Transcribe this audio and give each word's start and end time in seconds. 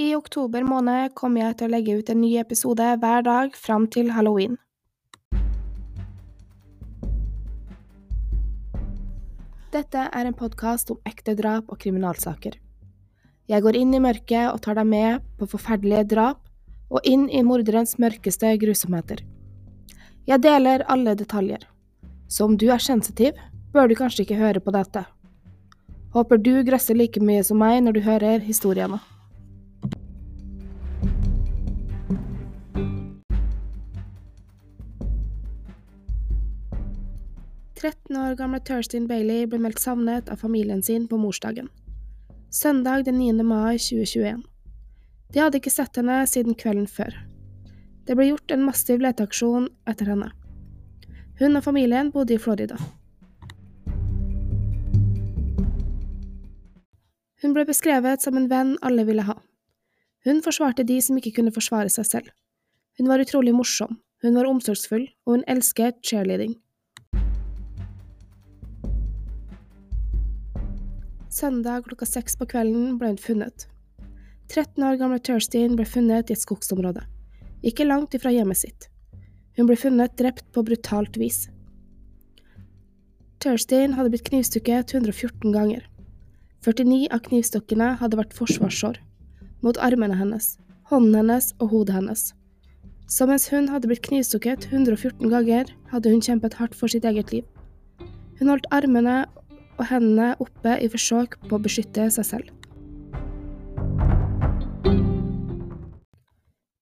I 0.00 0.14
oktober 0.16 0.64
måned 0.64 1.12
kommer 1.12 1.42
jeg 1.42 1.56
til 1.60 1.66
å 1.66 1.72
legge 1.74 1.94
ut 1.98 2.08
en 2.08 2.22
ny 2.22 2.30
episode 2.40 2.84
hver 3.02 3.24
dag 3.26 3.56
fram 3.64 3.82
til 3.92 4.06
halloween. 4.16 4.54
Dette 9.74 10.06
er 10.06 10.24
en 10.30 10.38
podkast 10.38 10.94
om 10.94 11.02
ekte 11.04 11.34
drap 11.36 11.68
og 11.68 11.82
kriminalsaker. 11.84 12.56
Jeg 13.52 13.66
går 13.66 13.76
inn 13.82 13.92
i 13.92 14.00
mørket 14.00 14.54
og 14.54 14.62
tar 14.64 14.80
deg 14.80 14.88
med 14.88 15.28
på 15.36 15.50
forferdelige 15.52 16.08
drap 16.14 16.40
og 16.88 17.04
inn 17.04 17.28
i 17.28 17.44
morderens 17.44 17.98
mørkeste 18.00 18.56
grusomheter. 18.64 19.20
Jeg 20.24 20.40
deler 20.48 20.88
alle 20.88 21.12
detaljer, 21.12 21.68
så 22.24 22.48
om 22.48 22.56
du 22.56 22.70
er 22.72 22.80
sensitiv, 22.80 23.36
bør 23.76 23.92
du 23.92 23.98
kanskje 24.00 24.24
ikke 24.24 24.40
høre 24.40 24.64
på 24.64 24.72
dette. 24.80 25.04
Håper 26.16 26.40
du 26.40 26.54
grøsser 26.64 26.96
like 26.96 27.20
mye 27.20 27.44
som 27.44 27.60
meg 27.60 27.82
når 27.84 28.00
du 28.00 28.06
hører 28.08 28.46
historiene. 28.48 29.04
Tretten 37.80 38.16
år 38.16 38.34
gamle 38.36 38.58
Thurston 38.60 39.06
Bailey 39.08 39.46
ble 39.48 39.56
meldt 39.64 39.80
savnet 39.80 40.26
av 40.28 40.42
familien 40.42 40.82
sin 40.84 41.06
på 41.08 41.16
morsdagen. 41.16 41.70
Søndag 42.52 43.06
den 43.06 43.16
9. 43.16 43.40
mai 43.40 43.78
2021. 43.80 44.42
De 45.32 45.40
hadde 45.40 45.56
ikke 45.62 45.72
sett 45.72 45.96
henne 45.96 46.18
siden 46.28 46.58
kvelden 46.60 46.84
før. 46.84 47.16
Det 48.04 48.18
ble 48.18 48.28
gjort 48.28 48.52
en 48.52 48.66
massiv 48.66 49.00
leteaksjon 49.00 49.70
etter 49.88 50.12
henne. 50.12 50.28
Hun 51.40 51.56
og 51.56 51.64
familien 51.64 52.12
bodde 52.12 52.36
i 52.36 52.42
Florida. 52.42 52.76
Hun 57.40 57.56
ble 57.56 57.64
beskrevet 57.64 58.20
som 58.20 58.36
en 58.36 58.52
venn 58.52 58.76
alle 58.84 59.08
ville 59.08 59.24
ha. 59.24 59.40
Hun 60.28 60.44
forsvarte 60.44 60.84
de 60.84 61.00
som 61.00 61.16
ikke 61.16 61.38
kunne 61.38 61.56
forsvare 61.56 61.88
seg 61.88 62.12
selv. 62.12 62.32
Hun 63.00 63.08
var 63.08 63.24
utrolig 63.24 63.56
morsom, 63.56 64.02
hun 64.20 64.36
var 64.36 64.52
omsorgsfull, 64.52 65.08
og 65.24 65.38
hun 65.38 65.48
elsket 65.48 66.04
cheerleading. 66.04 66.58
Søndag 71.40 71.86
klokka 71.86 72.04
seks 72.04 72.34
på 72.36 72.44
kvelden 72.50 72.98
ble 73.00 73.14
hun 73.14 73.20
funnet. 73.20 73.62
13 74.50 74.82
år 74.84 74.98
gamle 75.00 75.16
Thurstin 75.24 75.76
ble 75.78 75.86
funnet 75.88 76.28
i 76.28 76.34
et 76.34 76.42
skogsområde, 76.42 77.00
ikke 77.64 77.86
langt 77.86 78.12
ifra 78.18 78.32
hjemmet 78.34 78.60
sitt. 78.60 78.88
Hun 79.56 79.70
ble 79.70 79.78
funnet 79.80 80.18
drept 80.20 80.44
på 80.52 80.64
brutalt 80.66 81.16
vis. 81.22 81.46
Thurstin 83.40 83.96
hadde 83.96 84.12
blitt 84.12 84.26
knivstukket 84.28 84.92
114 84.92 85.54
ganger. 85.54 85.86
49 86.66 87.08
av 87.08 87.24
knivstokkene 87.30 87.94
hadde 88.02 88.20
vært 88.20 88.36
forsvarssår, 88.36 89.00
mot 89.64 89.80
armene 89.80 90.20
hennes, 90.20 90.52
hånden 90.92 91.22
hennes 91.22 91.54
og 91.56 91.72
hodet 91.72 91.96
hennes. 92.02 92.30
Så 93.08 93.24
mens 93.30 93.48
hun 93.48 93.72
hadde 93.72 93.88
blitt 93.88 94.04
knivstukket 94.10 94.68
114 94.74 95.32
ganger, 95.32 95.72
hadde 95.88 96.12
hun 96.12 96.20
kjempet 96.20 96.60
hardt 96.60 96.76
for 96.76 96.92
sitt 96.92 97.08
eget 97.08 97.32
liv. 97.32 97.48
Hun 98.36 98.52
holdt 98.52 98.68
armene 98.76 99.22
og 99.80 99.88
hendene 99.88 100.34
oppe 100.44 100.76
i 100.84 100.88
forsøk 100.92 101.38
på 101.48 101.56
å 101.56 101.62
beskytte 101.64 102.10
seg 102.12 102.26
selv. 102.28 102.52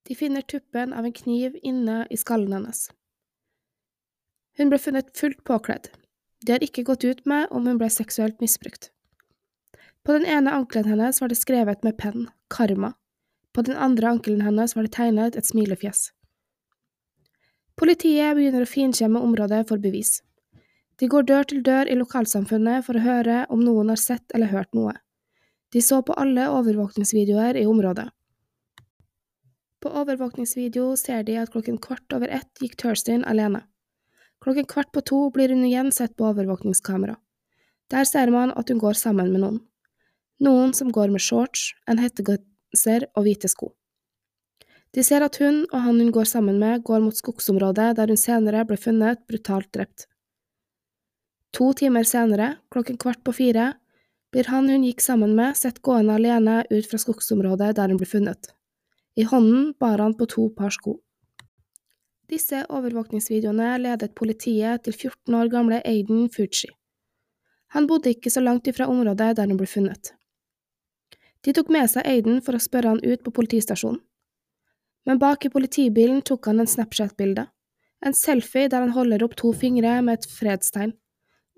De 0.09 0.17
finner 0.17 0.43
tuppen 0.43 0.95
av 0.97 1.07
en 1.07 1.15
kniv 1.15 1.59
inne 1.63 2.03
i 2.11 2.19
skallen 2.19 2.55
hennes. 2.57 2.89
Hun 4.59 4.73
ble 4.73 4.81
funnet 4.83 5.13
fullt 5.15 5.45
påkledd. 5.47 5.91
De 6.43 6.55
har 6.55 6.65
ikke 6.65 6.87
gått 6.89 7.05
ut 7.05 7.21
med 7.29 7.53
om 7.55 7.67
hun 7.69 7.79
ble 7.79 7.91
seksuelt 7.93 8.41
misbrukt. 8.43 8.91
På 10.03 10.17
den 10.17 10.25
ene 10.27 10.55
ankelen 10.57 10.89
hennes 10.89 11.21
var 11.21 11.31
det 11.31 11.39
skrevet 11.39 11.85
med 11.85 11.99
penn 12.01 12.27
karma. 12.51 12.95
På 13.53 13.63
den 13.63 13.77
andre 13.77 14.15
ankelen 14.15 14.43
hennes 14.43 14.75
var 14.75 14.87
det 14.87 14.95
tegnet 14.97 15.37
et 15.37 15.47
smilefjes. 15.47 16.09
Politiet 17.79 18.35
begynner 18.35 18.65
å 18.65 18.71
finkjemme 18.71 19.21
området 19.23 19.67
for 19.69 19.79
bevis. 19.83 20.23
De 20.99 21.07
går 21.07 21.27
dør 21.31 21.47
til 21.47 21.63
dør 21.63 21.87
i 21.87 21.97
lokalsamfunnet 21.99 22.87
for 22.87 22.99
å 22.99 23.05
høre 23.05 23.45
om 23.55 23.63
noen 23.63 23.93
har 23.93 24.01
sett 24.03 24.35
eller 24.35 24.51
hørt 24.51 24.75
noe. 24.75 24.97
De 25.73 25.83
så 25.85 26.01
på 26.03 26.17
alle 26.19 26.49
overvåkningsvideoer 26.51 27.59
i 27.61 27.67
området. 27.71 28.09
På 29.79 29.93
overvåkningsvideo 30.01 30.97
ser 30.99 31.23
de 31.23 31.37
at 31.39 31.53
klokken 31.55 31.79
kvart 31.79 32.15
over 32.17 32.33
ett 32.35 32.51
gikk 32.63 32.75
Thurston 32.81 33.23
alene. 33.25 33.63
Klokken 34.43 34.67
kvart 34.67 34.91
på 34.95 35.05
to 35.07 35.21
blir 35.35 35.55
hun 35.55 35.65
igjen 35.67 35.93
sett 35.95 36.17
på 36.19 36.27
overvåkningskamera. 36.33 37.15
Der 37.91 38.05
ser 38.05 38.31
man 38.35 38.51
at 38.59 38.69
hun 38.69 38.83
går 38.83 38.99
sammen 38.99 39.31
med 39.33 39.45
noen. 39.45 39.61
Noen 40.43 40.75
som 40.75 40.91
går 40.95 41.15
med 41.15 41.23
shorts, 41.23 41.73
en 41.87 42.03
hettegenser 42.03 43.07
og 43.15 43.27
hvite 43.27 43.51
sko. 43.51 43.73
De 44.95 45.03
ser 45.05 45.23
at 45.23 45.39
hun 45.39 45.65
og 45.69 45.81
han 45.85 45.99
hun 46.01 46.13
går 46.15 46.27
sammen 46.27 46.59
med, 46.59 46.83
går 46.83 47.03
mot 47.05 47.15
skogsområdet 47.15 47.95
der 47.99 48.11
hun 48.11 48.19
senere 48.19 48.65
ble 48.67 48.79
funnet 48.81 49.27
brutalt 49.31 49.71
drept. 49.75 50.07
To 51.57 51.73
timer 51.73 52.05
senere, 52.05 52.57
klokken 52.71 52.99
kvart 53.01 53.23
på 53.25 53.33
fire, 53.33 53.73
blir 54.33 54.49
han 54.53 54.69
hun 54.69 54.85
gikk 54.85 55.01
sammen 55.01 55.35
med, 55.37 55.57
sett 55.57 55.81
gående 55.83 56.19
alene 56.19 56.61
ut 56.71 56.89
fra 56.91 57.01
skogsområdet 57.01 57.75
der 57.79 57.89
hun 57.89 58.01
ble 58.01 58.09
funnet. 58.09 58.51
I 59.17 59.25
hånden 59.25 59.73
bar 59.81 59.99
han 59.99 60.15
på 60.19 60.29
to 60.29 60.49
par 60.55 60.75
sko. 60.75 60.99
Disse 62.29 62.61
overvåkningsvideoene 62.69 63.71
ledet 63.81 64.15
politiet 64.15 64.85
til 64.85 64.93
14 64.93 65.35
år 65.39 65.49
gamle 65.49 65.81
Aiden 65.81 66.29
Fuji. 66.29 66.69
Han 67.73 67.89
bodde 67.89 68.13
ikke 68.13 68.31
så 68.31 68.45
langt 68.45 68.69
ifra 68.69 68.87
området 68.89 69.35
der 69.41 69.49
hun 69.49 69.57
ble 69.57 69.67
funnet. 69.67 70.13
De 71.45 71.55
tok 71.57 71.73
med 71.73 71.89
seg 71.89 72.05
Aiden 72.05 72.43
for 72.45 72.59
å 72.59 72.61
spørre 72.61 72.93
han 72.93 73.01
ut 73.01 73.25
på 73.25 73.33
politistasjonen. 73.33 74.03
Men 75.09 75.21
bak 75.23 75.47
i 75.47 75.49
politibilen 75.49 76.21
tok 76.21 76.51
han 76.51 76.61
en 76.61 76.69
Snapchat-bilde, 76.69 77.47
en 78.05 78.15
selfie 78.15 78.69
der 78.69 78.85
han 78.85 78.93
holder 78.93 79.25
opp 79.25 79.39
to 79.41 79.55
fingre 79.57 79.95
med 80.05 80.19
et 80.19 80.27
fredstegn 80.29 80.93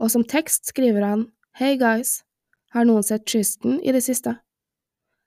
og 0.00 0.10
som 0.12 0.24
tekst 0.24 0.72
skriver 0.72 1.04
han 1.04 1.26
Hey 1.58 1.76
guys, 1.76 2.22
har 2.72 2.86
noen 2.88 3.04
sett 3.04 3.26
Tristan 3.28 3.80
i 3.84 3.92
det 3.92 4.02
siste? 4.06 4.38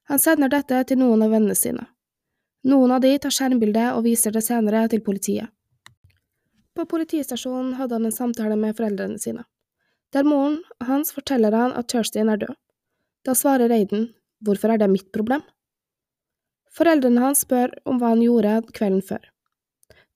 Han 0.09 0.19
sender 0.19 0.49
dette 0.51 0.81
til 0.89 0.99
noen 0.99 1.21
av 1.23 1.31
vennene 1.31 1.55
sine. 1.55 1.85
Noen 2.67 2.91
av 2.95 3.03
de 3.03 3.11
tar 3.19 3.33
skjermbilde 3.35 3.89
og 3.93 4.05
viser 4.07 4.33
det 4.33 4.43
senere 4.43 4.85
til 4.91 5.03
politiet. 5.03 5.51
På 6.73 6.87
politistasjonen 6.89 7.75
hadde 7.77 7.99
han 7.99 8.07
en 8.09 8.15
samtale 8.15 8.55
med 8.57 8.75
foreldrene 8.77 9.19
sine. 9.21 9.43
Der 10.13 10.25
moren 10.25 10.61
hans 10.87 11.13
forteller 11.13 11.53
han 11.53 11.75
at 11.77 11.89
Turstin 11.91 12.31
er 12.31 12.41
død. 12.41 12.55
Da 13.25 13.35
svarer 13.37 13.69
Reiden 13.69 14.09
hvorfor 14.43 14.73
er 14.73 14.81
det 14.81 14.89
mitt 14.89 15.11
problem? 15.13 15.43
Foreldrene 16.73 17.21
hans 17.21 17.43
spør 17.45 17.75
om 17.85 17.99
hva 18.01 18.15
han 18.15 18.23
gjorde 18.23 18.61
kvelden 18.73 19.03
før. 19.05 19.23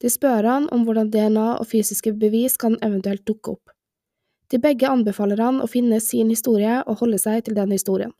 De 0.02 0.10
spør 0.10 0.46
han 0.46 0.68
om 0.74 0.84
hvordan 0.86 1.10
DNA 1.14 1.48
og 1.58 1.68
fysiske 1.70 2.12
bevis 2.18 2.56
kan 2.58 2.76
eventuelt 2.82 3.24
dukke 3.26 3.56
opp. 3.56 3.77
De 4.48 4.58
begge 4.58 4.88
anbefaler 4.88 5.40
han 5.42 5.60
å 5.60 5.68
finne 5.68 6.00
sin 6.00 6.30
historie 6.32 6.80
og 6.86 7.02
holde 7.02 7.20
seg 7.20 7.44
til 7.46 7.56
den 7.58 7.74
historien. 7.74 8.14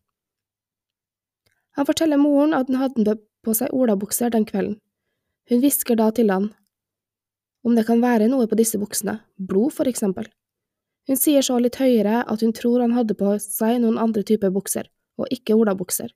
Han 1.78 1.86
forteller 1.88 2.20
moren 2.20 2.56
at 2.56 2.68
hun 2.68 2.80
hadde 2.80 3.16
på 3.46 3.54
seg 3.54 3.72
olabukser 3.72 4.32
den 4.34 4.44
kvelden. 4.48 4.76
Hun 5.48 5.62
hvisker 5.62 5.96
da 5.96 6.10
til 6.12 6.32
han 6.34 6.50
om 7.66 7.74
det 7.74 7.84
kan 7.88 8.00
være 8.00 8.28
noe 8.30 8.46
på 8.48 8.56
disse 8.56 8.78
buksene, 8.80 9.18
blod 9.36 9.74
for 9.76 9.90
eksempel. 9.90 10.28
Hun 11.08 11.18
sier 11.18 11.44
så 11.44 11.58
litt 11.60 11.76
høyere 11.80 12.22
at 12.22 12.44
hun 12.44 12.54
tror 12.56 12.80
han 12.84 12.94
hadde 12.96 13.16
på 13.18 13.34
seg 13.42 13.80
noen 13.82 13.98
andre 14.00 14.22
typer 14.24 14.52
bukser, 14.54 14.86
og 15.18 15.28
ikke 15.34 15.56
olabukser, 15.58 16.12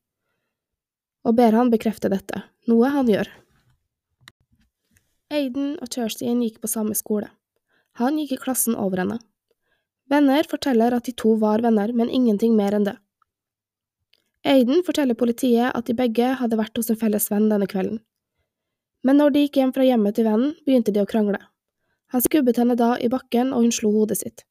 og 1.27 1.37
ber 1.39 1.57
han 1.59 1.73
bekrefte 1.73 2.11
dette, 2.13 2.45
noe 2.71 2.93
han 2.95 3.11
gjør. 3.11 3.29
Aiden 5.33 5.75
og 5.81 5.89
Kirstin 5.93 6.43
gikk 6.45 6.61
på 6.63 6.71
samme 6.71 6.95
skole. 6.97 7.31
Han 8.01 8.19
gikk 8.21 8.37
i 8.37 8.41
klassen 8.47 8.77
over 8.79 9.03
henne. 9.03 9.19
Venner 10.13 10.45
forteller 10.49 10.93
at 10.93 11.09
de 11.09 11.15
to 11.17 11.35
var 11.41 11.63
venner, 11.65 11.93
men 11.97 12.11
ingenting 12.13 12.57
mer 12.57 12.77
enn 12.77 12.85
det. 12.89 12.99
Aiden 14.45 14.83
forteller 14.85 15.17
politiet 15.17 15.71
at 15.71 15.87
de 15.89 15.97
begge 15.97 16.35
hadde 16.41 16.59
vært 16.59 16.77
hos 16.77 16.91
en 16.91 16.99
felles 17.01 17.31
venn 17.31 17.49
denne 17.49 17.69
kvelden. 17.71 18.01
Men 19.07 19.19
når 19.19 19.35
de 19.35 19.45
gikk 19.45 19.59
hjem 19.59 19.73
fra 19.75 19.87
hjemmet 19.87 20.19
til 20.19 20.27
vennen, 20.29 20.55
begynte 20.67 20.95
de 20.95 21.03
å 21.03 21.09
krangle. 21.09 21.39
Han 22.13 22.23
skubbet 22.23 22.59
henne 22.61 22.77
da 22.77 22.97
i 23.01 23.09
bakken, 23.11 23.55
og 23.55 23.65
hun 23.65 23.75
slo 23.75 23.93
hodet 23.95 24.19
sitt. 24.21 24.45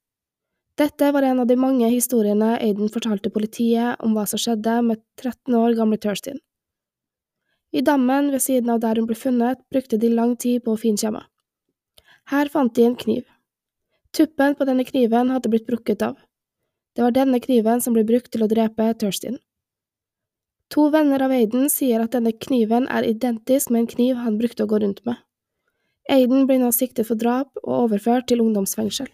Dette 0.80 1.12
var 1.14 1.28
en 1.28 1.44
av 1.44 1.50
de 1.50 1.58
mange 1.60 1.90
historiene 1.92 2.56
Aiden 2.58 2.90
fortalte 2.90 3.30
politiet 3.30 4.00
om 4.02 4.16
hva 4.16 4.24
som 4.26 4.40
skjedde 4.42 4.80
med 4.88 5.04
13 5.20 5.58
år 5.60 5.76
gamle 5.78 6.00
Thurstin. 6.02 6.40
I 7.72 7.84
dammen 7.86 8.32
ved 8.32 8.42
siden 8.44 8.72
av 8.72 8.82
der 8.84 8.98
hun 9.00 9.08
ble 9.08 9.16
funnet, 9.16 9.60
brukte 9.72 10.00
de 10.00 10.10
lang 10.12 10.34
tid 10.40 10.64
på 10.64 10.74
å 10.74 10.80
finkjemme. 10.80 11.22
Her 12.32 12.50
fant 12.52 12.74
de 12.76 12.88
en 12.88 12.98
kniv. 12.98 13.28
Tuppen 14.12 14.56
på 14.56 14.68
denne 14.68 14.84
kniven 14.84 15.32
hadde 15.32 15.50
blitt 15.50 15.68
brukket 15.68 16.02
av. 16.04 16.18
Det 16.96 17.06
var 17.06 17.16
denne 17.16 17.40
kniven 17.40 17.82
som 17.82 17.96
ble 17.96 18.04
brukt 18.04 18.32
til 18.34 18.44
å 18.44 18.50
drepe 18.52 18.90
Thurstin. 19.00 19.38
To 20.72 20.90
venner 20.92 21.24
av 21.24 21.32
Aiden 21.36 21.70
sier 21.72 22.04
at 22.04 22.14
denne 22.16 22.32
kniven 22.32 22.88
er 22.92 23.08
identisk 23.08 23.72
med 23.72 23.86
en 23.86 23.92
kniv 23.94 24.20
han 24.20 24.38
brukte 24.40 24.64
å 24.64 24.72
gå 24.72 24.82
rundt 24.84 25.02
med. 25.08 25.16
Aiden 26.12 26.46
blir 26.48 26.60
nå 26.60 26.72
siktet 26.76 27.08
for 27.08 27.20
drap 27.20 27.56
og 27.64 27.74
overført 27.86 28.28
til 28.32 28.44
ungdomsfengsel. 28.44 29.08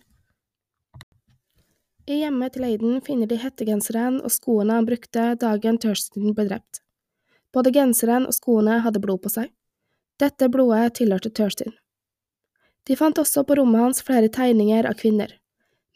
I 2.08 2.22
hjemmet 2.22 2.56
til 2.56 2.66
Aiden 2.66 3.02
finner 3.06 3.30
de 3.30 3.38
hettegenseren 3.42 4.22
og 4.24 4.32
skoene 4.32 4.78
han 4.80 4.86
brukte 4.88 5.34
dagen 5.42 5.78
Thurston 5.82 6.32
ble 6.34 6.48
drept. 6.48 6.82
Både 7.54 7.74
genseren 7.76 8.26
og 8.30 8.38
skoene 8.38 8.80
hadde 8.86 9.02
blod 9.04 9.26
på 9.26 9.34
seg. 9.34 9.52
Dette 10.22 10.50
blodet 10.50 10.96
tilhørte 10.98 11.30
Thurston. 11.30 11.76
De 12.88 12.96
fant 12.96 13.20
også 13.20 13.44
på 13.44 13.58
rommet 13.60 13.84
hans 13.84 14.04
flere 14.08 14.30
tegninger 14.32 14.88
av 14.88 14.96
kvinner, 15.00 15.34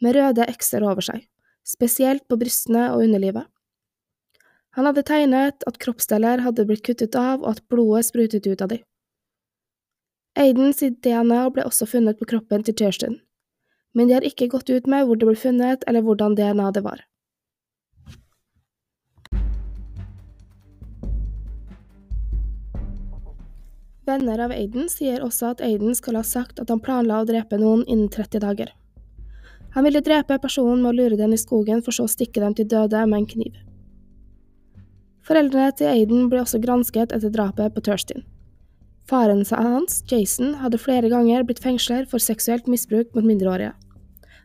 med 0.04 0.16
røde 0.16 0.44
ekser 0.50 0.84
over 0.84 1.04
seg, 1.04 1.24
spesielt 1.64 2.26
på 2.28 2.36
brystene 2.40 2.90
og 2.92 3.06
underlivet. 3.06 3.48
Han 4.76 4.88
hadde 4.88 5.04
tegnet 5.08 5.64
at 5.68 5.78
kroppsdeler 5.80 6.44
hadde 6.44 6.64
blitt 6.68 6.84
kuttet 6.84 7.16
av 7.16 7.42
og 7.42 7.50
at 7.54 7.64
blodet 7.72 8.06
sprutet 8.08 8.48
ut 8.48 8.64
av 8.64 8.72
dem. 8.72 8.82
Aidens 10.36 10.80
DNA 10.80 11.42
ble 11.52 11.64
også 11.68 11.88
funnet 11.88 12.18
på 12.20 12.28
kroppen 12.28 12.64
til 12.64 12.76
Kirsten, 12.76 13.18
men 13.92 14.08
de 14.08 14.16
har 14.16 14.24
ikke 14.24 14.48
gått 14.52 14.72
ut 14.72 14.88
med 14.88 15.04
hvor 15.04 15.20
det 15.20 15.28
ble 15.28 15.36
funnet 15.36 15.84
eller 15.88 16.04
hvordan 16.04 16.36
DNA 16.38 16.70
det 16.72 16.84
var. 16.86 17.04
Venner 24.12 24.42
av 24.44 24.52
Aiden 24.52 24.90
sier 24.92 25.22
også 25.24 25.54
at 25.54 25.62
Aiden 25.64 25.94
skal 25.96 26.18
ha 26.18 26.24
sagt 26.26 26.58
at 26.60 26.68
han 26.68 26.82
planla 26.84 27.22
å 27.22 27.28
drepe 27.28 27.56
noen 27.60 27.84
innen 27.86 28.10
30 28.12 28.42
dager. 28.44 28.72
Han 29.72 29.86
ville 29.86 30.02
drepe 30.04 30.36
personen 30.42 30.82
med 30.82 30.90
å 30.90 30.96
lure 30.98 31.16
den 31.16 31.32
i 31.32 31.40
skogen, 31.40 31.80
for 31.80 31.96
så 31.96 32.04
å 32.04 32.12
stikke 32.12 32.42
dem 32.42 32.52
til 32.58 32.68
døde 32.68 33.06
med 33.08 33.22
en 33.22 33.28
kniv. 33.30 33.54
Foreldrene 35.24 35.72
til 35.78 35.88
Aiden 35.88 36.28
ble 36.28 36.42
også 36.42 36.60
gransket 36.60 37.14
etter 37.16 37.32
drapet 37.32 37.72
på 37.72 37.84
Thurston. 37.86 38.26
Faren 39.08 39.46
hans, 39.48 40.02
Jason, 40.10 40.58
hadde 40.60 40.80
flere 40.82 41.08
ganger 41.08 41.46
blitt 41.48 41.62
fengsler 41.62 42.04
for 42.10 42.20
seksuelt 42.20 42.68
misbruk 42.68 43.14
mot 43.16 43.24
mindreårige. 43.24 43.72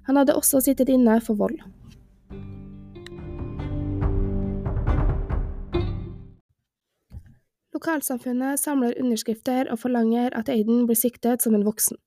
Han 0.07 0.15
hadde 0.15 0.37
også 0.37 0.63
sittet 0.63 0.89
inne 0.93 1.19
for 1.19 1.35
vold. 1.35 1.59
Lokalsamfunnet 7.77 8.57
samler 8.57 8.95
underskrifter 8.97 9.67
og 9.69 9.77
forlanger 9.83 10.33
at 10.37 10.47
Aiden 10.49 10.87
blir 10.89 10.97
siktet 10.97 11.43
som 11.45 11.53
en 11.53 11.65
voksen, 11.67 11.99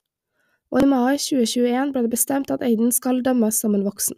og 0.74 0.82
i 0.82 0.88
mai 0.90 1.14
2021 1.14 1.92
ble 1.94 2.02
det 2.06 2.10
bestemt 2.10 2.50
at 2.50 2.64
Aiden 2.66 2.90
skal 2.94 3.20
dømmes 3.22 3.60
som 3.62 3.76
en 3.78 3.84
voksen. 3.86 4.16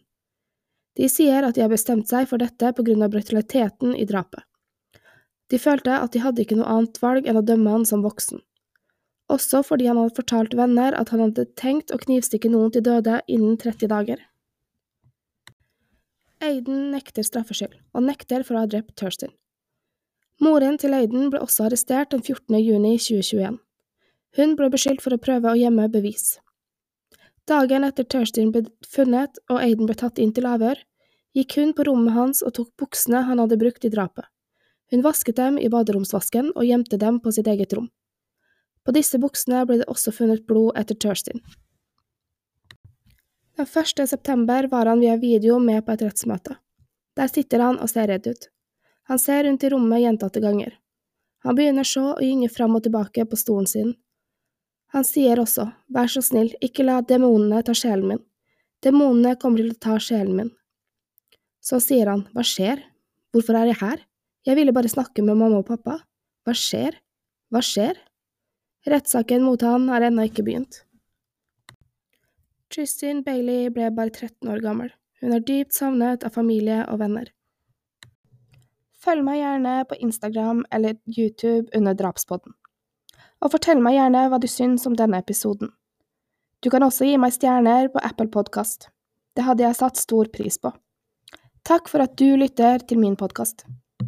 De 0.97 1.09
sier 1.13 1.45
at 1.45 1.57
de 1.57 1.65
har 1.65 1.73
bestemt 1.73 2.09
seg 2.09 2.31
for 2.31 2.41
dette 2.41 2.71
på 2.73 2.85
grunn 2.87 3.05
av 3.05 3.13
brutaliteten 3.13 3.93
i 3.97 4.07
drapet. 4.09 4.47
De 5.53 5.61
følte 5.61 5.93
at 5.99 6.15
de 6.15 6.23
hadde 6.25 6.41
ikke 6.41 6.57
noe 6.57 6.71
annet 6.73 7.03
valg 7.03 7.29
enn 7.29 7.41
å 7.43 7.45
dømme 7.45 7.77
han 7.77 7.85
som 7.89 8.05
voksen, 8.07 8.41
også 9.33 9.61
fordi 9.67 9.91
han 9.91 10.01
hadde 10.01 10.17
fortalt 10.17 10.57
venner 10.57 10.97
at 10.97 11.13
han 11.13 11.21
hadde 11.27 11.51
tenkt 11.61 11.93
å 11.93 12.01
knivstikke 12.01 12.49
noen 12.53 12.73
til 12.73 12.87
døde 12.89 13.21
innen 13.29 13.61
30 13.61 13.93
dager. 13.93 14.25
Aiden 16.41 16.89
nekter 16.97 17.29
straffskyld, 17.29 17.77
og 17.93 18.09
nekter 18.09 18.41
for 18.41 18.57
å 18.57 18.65
ha 18.65 18.73
drept 18.73 18.97
Thurston. 18.97 19.37
Moren 20.41 20.79
til 20.79 20.95
Øyden 20.95 21.29
ble 21.31 21.41
også 21.43 21.67
arrestert 21.67 22.11
den 22.11 22.23
14. 22.23 22.57
juni 22.63 22.97
2021. 22.99 23.59
Hun 24.37 24.57
ble 24.57 24.71
beskyldt 24.73 25.03
for 25.05 25.15
å 25.15 25.21
prøve 25.21 25.51
å 25.53 25.59
gjemme 25.59 25.91
bevis. 25.93 26.39
Dagen 27.49 27.85
etter 27.85 28.07
Thurston 28.07 28.53
ble 28.55 28.65
funnet 28.89 29.39
og 29.51 29.59
Aiden 29.61 29.89
ble 29.89 29.97
tatt 29.99 30.21
inn 30.23 30.33
til 30.33 30.47
avhør, 30.49 30.79
gikk 31.37 31.57
hun 31.59 31.73
på 31.77 31.85
rommet 31.89 32.15
hans 32.17 32.43
og 32.47 32.55
tok 32.59 32.71
buksene 32.81 33.25
han 33.27 33.43
hadde 33.43 33.59
brukt 33.61 33.85
i 33.85 33.91
drapet. 33.93 34.25
Hun 34.93 35.03
vasket 35.05 35.37
dem 35.41 35.59
i 35.59 35.71
baderomsvasken 35.73 36.53
og 36.55 36.69
gjemte 36.69 37.01
dem 37.01 37.19
på 37.21 37.33
sitt 37.33 37.49
eget 37.49 37.73
rom. 37.77 37.89
På 38.85 38.93
disse 38.93 39.19
buksene 39.19 39.65
ble 39.67 39.81
det 39.81 39.89
også 39.91 40.13
funnet 40.15 40.47
blod 40.47 40.77
etter 40.79 40.99
Thurston. 40.99 41.41
Den 43.57 43.69
1. 43.69 44.09
september 44.09 44.69
var 44.69 44.89
han 44.89 45.01
via 45.01 45.17
video 45.17 45.59
med 45.59 45.85
på 45.87 45.95
et 45.95 46.03
rettsmøte. 46.07 46.57
Der 47.17 47.29
sitter 47.29 47.61
han 47.61 47.79
og 47.79 47.91
ser 47.93 48.09
redd 48.09 48.27
ut. 48.27 48.52
Han 49.13 49.19
ser 49.21 49.45
rundt 49.45 49.65
i 49.65 49.69
rommet 49.69 50.01
gjentatte 50.01 50.41
ganger. 50.41 50.79
Han 51.45 51.57
begynner 51.59 51.85
så 51.85 52.15
å 52.15 52.23
gynge 52.25 52.47
fram 52.49 52.79
og 52.79 52.87
tilbake 52.87 53.27
på 53.29 53.37
stolen 53.37 53.67
sin. 53.69 53.91
Han 54.97 55.05
sier 55.05 55.43
også, 55.43 55.67
vær 55.93 56.09
så 56.09 56.23
snill, 56.25 56.49
ikke 56.65 56.87
la 56.87 56.95
demonene 57.05 57.59
ta 57.67 57.75
sjelen 57.77 58.07
min. 58.09 58.23
Demonene 58.81 59.35
kommer 59.43 59.61
til 59.61 59.75
å 59.75 59.77
ta 59.85 59.99
sjelen 60.01 60.39
min. 60.39 60.49
Så 61.61 61.77
sier 61.85 62.09
han, 62.09 62.23
hva 62.33 62.41
skjer, 62.41 62.81
hvorfor 63.37 63.59
er 63.61 63.69
jeg 63.75 63.81
her, 63.83 64.01
jeg 64.49 64.57
ville 64.63 64.73
bare 64.73 64.95
snakke 64.95 65.27
med 65.27 65.37
mamma 65.43 65.61
og 65.61 65.69
pappa, 65.69 65.99
hva 66.49 66.57
skjer, 66.57 66.97
hva 67.53 67.61
skjer? 67.61 68.01
Rettssaken 68.89 69.45
mot 69.45 69.61
han 69.69 69.91
har 69.93 70.09
ennå 70.09 70.25
ikke 70.31 70.47
begynt. 70.49 70.87
Tristin 72.73 73.21
Bailey 73.29 73.69
ble 73.69 73.93
bare 73.93 74.17
13 74.17 74.49
år 74.57 74.65
gammel. 74.65 74.89
Hun 75.21 75.37
er 75.37 75.45
dypt 75.53 75.77
savnet 75.77 76.25
av 76.25 76.33
familie 76.41 76.81
og 76.89 77.05
venner. 77.05 77.29
Følg 79.03 79.25
meg 79.27 79.41
gjerne 79.41 79.77
på 79.91 79.99
Instagram 79.99 80.63
eller 80.71 80.95
YouTube 81.11 81.73
under 81.75 81.97
Drapspodden. 81.99 82.55
Og 83.43 83.51
fortell 83.51 83.83
meg 83.83 83.97
gjerne 83.97 84.29
hva 84.31 84.39
du 84.39 84.47
syns 84.47 84.87
om 84.87 84.95
denne 84.99 85.19
episoden. 85.19 85.73
Du 86.63 86.71
kan 86.71 86.87
også 86.87 87.09
gi 87.09 87.17
meg 87.19 87.35
stjerner 87.35 87.91
på 87.91 88.03
Apple 88.07 88.31
Podkast. 88.31 88.93
Det 89.35 89.43
hadde 89.43 89.65
jeg 89.67 89.79
satt 89.81 89.99
stor 89.99 90.31
pris 90.31 90.61
på. 90.63 90.71
Takk 91.67 91.91
for 91.91 92.05
at 92.05 92.15
du 92.19 92.37
lytter 92.39 92.85
til 92.87 93.03
min 93.03 93.19
podkast. 93.19 93.67